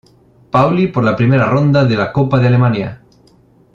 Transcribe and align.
Pauli 0.53 0.87
por 0.87 1.03
la 1.03 1.15
primera 1.15 1.45
ronda 1.45 1.85
de 1.85 1.95
la 1.95 2.11
Copa 2.11 2.39
de 2.39 2.47
Alemania. 2.47 3.03